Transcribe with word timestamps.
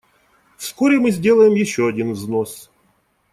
Вскоре 0.57 0.99
мы 0.99 1.11
сделаем 1.11 1.53
еще 1.53 1.87
один 1.87 2.13
взнос. 2.13 2.71